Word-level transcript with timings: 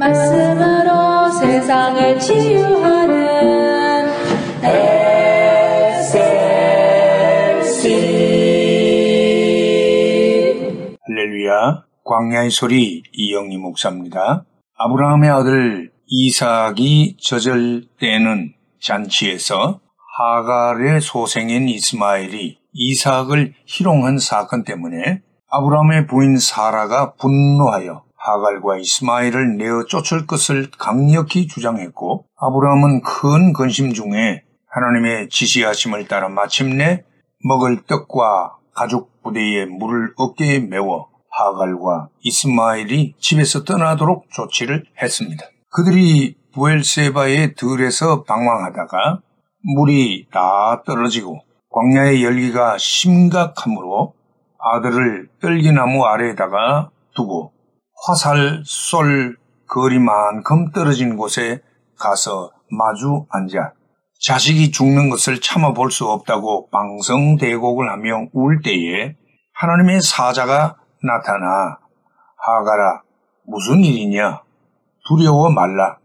말씀으로 0.00 1.30
세상을 1.30 2.18
치유하는 2.18 4.08
SLC 5.92 7.84
할렐루야. 11.06 11.84
광야의 12.04 12.50
소리 12.50 13.02
이영리 13.12 13.58
목사입니다. 13.58 14.46
아브라함의 14.78 15.28
아들 15.28 15.92
이삭이 16.06 17.18
저절되는 17.22 18.54
잔치에서 18.80 19.80
하갈의 20.18 21.02
소생인 21.02 21.68
이스마엘이 21.68 22.58
이삭을 22.72 23.52
희롱한 23.66 24.18
사건 24.18 24.64
때문에 24.64 25.20
아브라함의 25.50 26.06
부인 26.06 26.38
사라가 26.38 27.12
분노하여 27.16 28.04
하갈과 28.20 28.78
이스마엘을 28.78 29.56
내어 29.56 29.84
쫓을 29.84 30.26
것을 30.26 30.70
강력히 30.78 31.46
주장했고 31.46 32.26
아브라함은 32.36 33.02
큰 33.02 33.52
근심 33.52 33.92
중에 33.92 34.42
하나님의 34.68 35.28
지시하심을 35.30 36.06
따라 36.06 36.28
마침내 36.28 37.02
먹을 37.44 37.82
떡과 37.86 38.56
가죽 38.74 39.22
부대에 39.22 39.66
물을 39.66 40.12
어깨에 40.16 40.60
메워 40.60 41.08
하갈과 41.30 42.08
이스마엘이 42.20 43.14
집에서 43.18 43.64
떠나도록 43.64 44.26
조치를 44.30 44.84
했습니다. 45.00 45.44
그들이 45.70 46.36
부엘세바의 46.52 47.54
들에서 47.54 48.24
방황하다가 48.24 49.20
물이 49.76 50.28
다 50.32 50.82
떨어지고 50.84 51.40
광야의 51.70 52.24
열기가 52.24 52.76
심각하므로 52.78 54.14
아들을 54.58 55.28
떨기나무 55.40 56.04
아래에다가 56.04 56.90
두고 57.14 57.52
화살 58.06 58.62
쏠 58.64 59.36
거리만큼 59.68 60.72
떨어진 60.72 61.16
곳에 61.16 61.60
가서 61.98 62.50
마주 62.70 63.26
앉아 63.28 63.72
자식이 64.20 64.70
죽는 64.70 65.10
것을 65.10 65.40
참아볼 65.40 65.90
수 65.90 66.06
없다고 66.06 66.68
방성대곡을 66.70 67.90
하며 67.90 68.26
울 68.32 68.62
때에 68.62 69.16
하나님의 69.54 70.02
사자가 70.02 70.76
나타나 71.02 71.78
하가라 72.36 73.02
무슨 73.46 73.84
일이냐? 73.84 74.42
두려워 75.06 75.50
말라. 75.50 75.98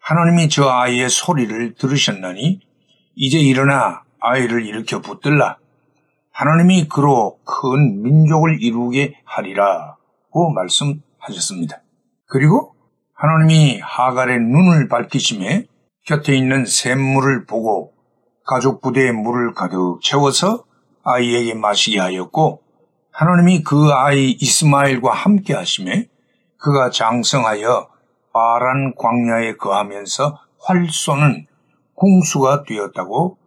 하나님이 0.00 0.48
저 0.48 0.68
아이의 0.68 1.08
소리를 1.08 1.74
들으셨나니 1.76 2.60
이제 3.14 3.38
일어나 3.38 4.02
아이를 4.20 4.66
일으켜 4.66 5.00
붙들라. 5.00 5.56
하나님이 6.32 6.88
그로 6.88 7.38
큰 7.44 8.02
민족을 8.02 8.58
이루게 8.60 9.20
하리라고 9.24 10.52
말씀 10.54 11.00
하셨습니다. 11.26 11.82
그리고 12.26 12.74
하나님이 13.14 13.80
하갈의 13.80 14.40
눈을 14.40 14.88
밝히심에 14.88 15.66
곁에 16.06 16.36
있는 16.36 16.66
샘물을 16.66 17.46
보고 17.46 17.94
가족 18.46 18.82
부대에 18.82 19.12
물을 19.12 19.54
가득 19.54 20.00
채워서 20.02 20.64
아이에게 21.02 21.54
마시게 21.54 21.98
하였고 21.98 22.62
하나님이 23.12 23.62
그 23.62 23.90
아이 23.92 24.32
이스마엘과 24.32 25.12
함께 25.12 25.54
하심에 25.54 26.08
그가 26.58 26.90
장성하여 26.90 27.88
파란 28.32 28.94
광야에 28.96 29.56
거하면서 29.56 30.38
활 30.58 30.88
쏘는 30.90 31.46
궁수가 31.94 32.64
되었다고 32.64 33.38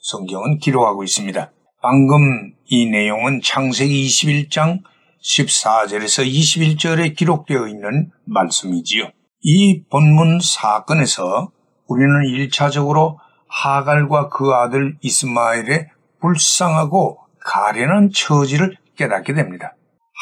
성경은 0.00 0.58
기록하고 0.58 1.04
있습니다. 1.04 1.52
방금 1.80 2.52
이 2.64 2.86
내용은 2.90 3.40
창세기 3.42 4.06
21장 4.06 4.80
14절에서 5.22 6.26
21절에 6.26 7.16
기록되어 7.16 7.68
있는 7.68 8.10
말씀이지요. 8.24 9.10
이 9.42 9.82
본문 9.90 10.40
사건에서 10.40 11.50
우리는 11.86 12.48
1차적으로 12.48 13.16
하갈과 13.48 14.28
그 14.28 14.52
아들 14.52 14.96
이스마엘의 15.00 15.88
불쌍하고 16.20 17.18
가련한 17.44 18.10
처지를 18.14 18.76
깨닫게 18.96 19.34
됩니다. 19.34 19.74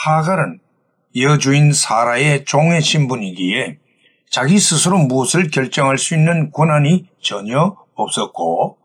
하갈은 0.04 0.60
여주인 1.16 1.72
사라의 1.72 2.44
종의 2.44 2.80
신분이기에 2.80 3.78
자기 4.30 4.58
스스로 4.58 4.98
무엇을 4.98 5.50
결정할 5.50 5.98
수 5.98 6.14
있는 6.14 6.50
권한이 6.52 7.08
전혀 7.20 7.76
없었고 7.94 8.78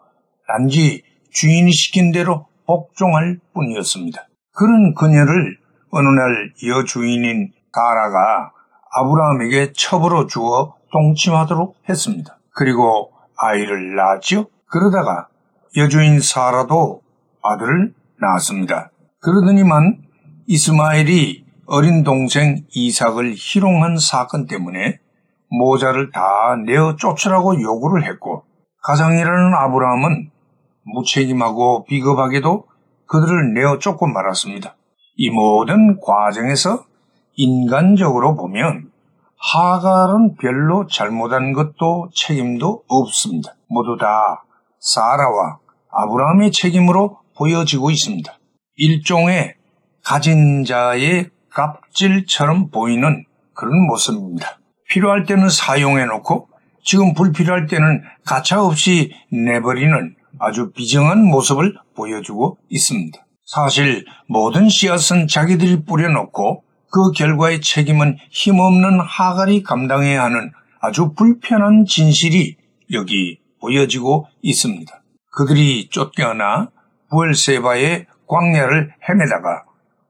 단지 0.47 1.03
주인이 1.31 1.71
시킨 1.71 2.11
대로 2.11 2.47
복종할 2.65 3.39
뿐이었습니다. 3.53 4.27
그런 4.51 4.93
그녀를 4.95 5.57
어느 5.97 6.09
날 6.09 6.51
여주인인 6.67 7.53
가라가 7.71 8.51
아브라함에게 8.91 9.71
첩으로 9.71 10.27
주어 10.27 10.75
동침하도록 10.91 11.77
했습니다. 11.87 12.37
그리고 12.53 13.13
아이를 13.37 13.95
낳았지요. 13.95 14.47
그러다가 14.65 15.29
여주인 15.77 16.19
사라도 16.19 16.99
아들을 17.41 17.93
낳았습니다. 18.19 18.91
그러더니만 19.21 19.99
이스마엘이 20.47 21.45
어린 21.65 22.03
동생 22.03 22.65
이삭을 22.71 23.35
희롱한 23.37 23.97
사건 23.97 24.47
때문에 24.47 24.99
모자를 25.47 26.11
다 26.11 26.57
내어 26.65 26.97
쫓으라고 26.97 27.61
요구를 27.61 28.03
했고 28.03 28.43
가장이라는 28.83 29.53
아브라함은 29.53 30.29
무책임하고 30.83 31.85
비겁하게도 31.85 32.65
그들을 33.07 33.53
내어 33.53 33.79
쫓고 33.79 34.07
말았습니다. 34.07 34.75
이 35.17 35.29
모든 35.29 35.99
과정에서 36.01 36.85
인간적으로 37.35 38.35
보면 38.35 38.91
하갈은 39.37 40.35
별로 40.35 40.87
잘못한 40.87 41.53
것도 41.53 42.09
책임도 42.13 42.83
없습니다. 42.87 43.55
모두 43.67 43.97
다 43.99 44.43
사라와 44.79 45.59
아브라함의 45.91 46.51
책임으로 46.51 47.19
보여지고 47.37 47.91
있습니다. 47.91 48.31
일종의 48.77 49.55
가진 50.03 50.63
자의 50.65 51.29
갑질처럼 51.51 52.69
보이는 52.69 53.23
그런 53.53 53.87
모습입니다. 53.87 54.59
필요할 54.89 55.25
때는 55.25 55.49
사용해 55.49 56.05
놓고 56.05 56.49
지금 56.83 57.13
불필요할 57.13 57.67
때는 57.67 58.03
가차없이 58.25 59.11
내버리는 59.31 60.15
아주 60.39 60.71
비정한 60.71 61.25
모습을 61.25 61.75
보여주고 61.95 62.57
있습니다. 62.69 63.24
사실 63.45 64.05
모든 64.27 64.69
씨앗은 64.69 65.27
자기들이 65.27 65.85
뿌려놓고 65.85 66.63
그 66.91 67.11
결과의 67.11 67.61
책임은 67.61 68.17
힘없는 68.31 68.99
하갈이 68.99 69.61
감당해야 69.61 70.23
하는 70.23 70.51
아주 70.81 71.13
불편한 71.13 71.85
진실이 71.85 72.57
여기 72.93 73.39
보여지고 73.61 74.27
있습니다. 74.41 74.91
그들이 75.31 75.89
쫓겨나 75.89 76.69
부엘세바의 77.09 78.07
광야를 78.27 78.93
헤매다가 79.07 79.65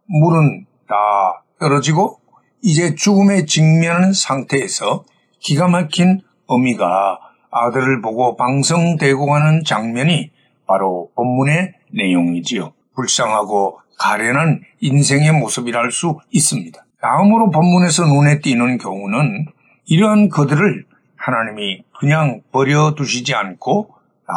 물은 0.08 0.66
다 0.88 1.44
떨어지고 1.60 2.20
이제 2.62 2.96
죽음에 2.96 3.46
직면한 3.46 4.14
상태에서 4.14 5.04
기가 5.40 5.68
막힌 5.68 6.22
어미가 6.48 7.20
아들을 7.52 8.02
보고 8.02 8.36
방성대고 8.36 9.26
가는 9.26 9.64
장면이 9.66 10.32
바로 10.68 11.10
본문의 11.16 11.74
내용이지요. 11.94 12.75
불쌍하고 12.96 13.80
가련한 13.98 14.62
인생의 14.80 15.32
모습이랄 15.34 15.92
수 15.92 16.20
있습니다. 16.32 16.86
다음으로 17.02 17.52
본문에서 17.52 18.06
눈에 18.06 18.40
띄는 18.40 18.78
경우는 18.78 19.46
이러한 19.86 20.30
그들을 20.30 20.86
하나님이 21.16 21.84
그냥 22.00 22.42
버려두시지 22.52 23.34
않고 23.34 23.90
다 24.28 24.34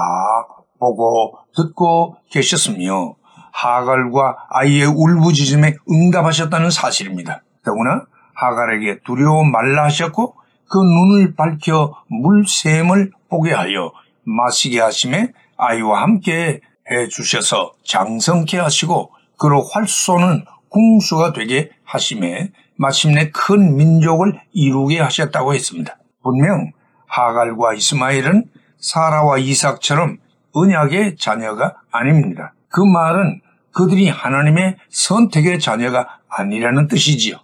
보고 0.79 1.39
듣고 1.57 2.17
계셨으며 2.31 3.15
하갈과 3.53 4.47
아이의 4.51 4.87
울부짖음에 4.87 5.77
응답하셨다는 5.91 6.71
사실입니다. 6.71 7.43
더구나 7.65 8.05
하갈에게 8.35 9.01
두려워 9.05 9.45
말라 9.45 9.85
하셨고 9.85 10.37
그 10.71 10.79
눈을 10.79 11.35
밝혀 11.35 11.95
물샘을 12.09 13.11
보게 13.29 13.53
하여 13.53 13.93
마시게 14.25 14.81
하심에 14.81 15.33
아이와 15.57 16.03
함께 16.03 16.61
해 16.91 17.09
주셔서 17.09 17.73
장성케 17.85 18.59
하시고 18.59 19.13
그로 19.39 19.63
활 19.63 19.87
쏘는 19.87 20.45
궁수가 20.71 21.33
되게 21.33 21.71
하심에 21.85 22.51
마침내 22.77 23.31
큰 23.31 23.77
민족을 23.77 24.41
이루게 24.53 25.01
하셨다고 25.01 25.55
했습니다. 25.55 25.97
분명 26.23 26.73
하갈과 27.07 27.75
이스마엘은 27.75 28.45
사라와 28.79 29.39
이삭처럼 29.39 30.19
언약의 30.53 31.17
자녀가 31.17 31.75
아닙니다. 31.91 32.53
그 32.69 32.81
말은 32.81 33.41
그들이 33.73 34.09
하나님의 34.09 34.77
선택의 34.89 35.61
자녀가 35.61 36.19
아니라는 36.29 36.89
뜻이지요. 36.89 37.37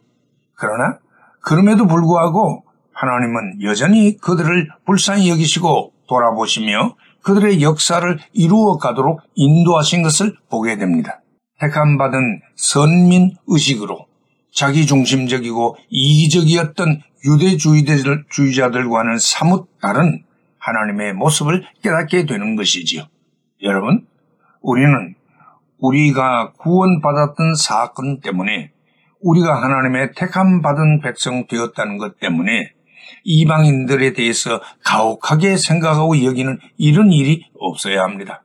그러나 0.54 0.98
그럼에도 1.40 1.86
불구하고 1.86 2.64
하나님은 2.92 3.62
여전히 3.62 4.16
그들을 4.16 4.68
불쌍히 4.86 5.30
여기시고 5.30 5.92
돌아보시며 6.08 6.94
그들의 7.24 7.62
역사를 7.62 8.18
이루어 8.32 8.76
가도록 8.76 9.20
인도하신 9.34 10.02
것을 10.02 10.36
보게 10.50 10.76
됩니다. 10.76 11.20
택함받은 11.60 12.40
선민 12.56 13.34
의식으로 13.46 14.06
자기 14.52 14.86
중심적이고 14.86 15.76
이기적이었던 15.88 17.00
유대주의자들과는 17.26 19.18
사뭇 19.18 19.68
다른 19.80 20.22
하나님의 20.58 21.14
모습을 21.14 21.64
깨닫게 21.82 22.26
되는 22.26 22.56
것이지요. 22.56 23.04
여러분, 23.62 24.06
우리는 24.60 25.14
우리가 25.78 26.52
구원받았던 26.52 27.54
사건 27.54 28.20
때문에 28.20 28.70
우리가 29.20 29.62
하나님의 29.62 30.12
택함 30.16 30.62
받은 30.62 31.00
백성 31.00 31.46
되었다는 31.46 31.98
것 31.98 32.18
때문에 32.20 32.72
이방인들에 33.24 34.12
대해서 34.12 34.60
가혹하게 34.84 35.56
생각하고 35.56 36.24
여기는 36.24 36.58
이런 36.76 37.12
일이 37.12 37.44
없어야 37.58 38.02
합니다. 38.02 38.42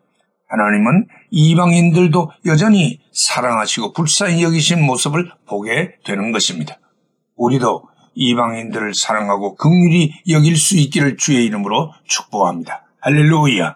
하나님은 0.48 1.08
이방인들도 1.30 2.32
여전히 2.46 3.00
사랑하시고 3.12 3.94
불쌍히 3.94 4.44
여기신 4.44 4.84
모습을 4.84 5.32
보게 5.48 5.96
되는 6.04 6.32
것입니다. 6.32 6.80
우리도 7.36 7.84
이방인들을 8.16 8.94
사랑하고 8.96 9.56
극률이 9.56 10.14
여길 10.30 10.58
수 10.58 10.78
있기를 10.78 11.18
주의 11.18 11.46
이름으로 11.46 11.94
축복합니다. 12.06 12.86
할렐루야. 13.02 13.76